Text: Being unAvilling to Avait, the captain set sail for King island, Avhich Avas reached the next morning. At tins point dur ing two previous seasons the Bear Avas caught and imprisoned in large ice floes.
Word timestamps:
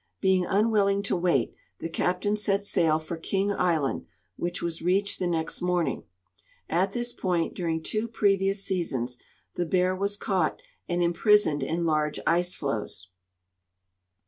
Being 0.19 0.45
unAvilling 0.45 1.03
to 1.03 1.15
Avait, 1.15 1.53
the 1.77 1.87
captain 1.87 2.35
set 2.35 2.63
sail 2.65 2.97
for 2.97 3.17
King 3.17 3.51
island, 3.51 4.07
Avhich 4.41 4.63
Avas 4.63 4.81
reached 4.83 5.19
the 5.19 5.27
next 5.27 5.61
morning. 5.61 6.05
At 6.67 6.93
tins 6.93 7.13
point 7.13 7.53
dur 7.53 7.67
ing 7.67 7.83
two 7.83 8.07
previous 8.07 8.63
seasons 8.65 9.19
the 9.53 9.65
Bear 9.67 9.95
Avas 9.95 10.17
caught 10.19 10.59
and 10.89 11.03
imprisoned 11.03 11.61
in 11.61 11.85
large 11.85 12.19
ice 12.25 12.55
floes. 12.55 13.09